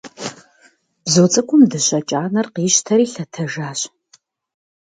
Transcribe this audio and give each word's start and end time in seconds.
Бзу 1.03 1.25
цӀыкӀум 1.31 1.61
дыщэ 1.71 1.99
кӀанэр 2.09 2.47
къищтэри 2.53 3.05
лъэтэжащ. 3.13 3.79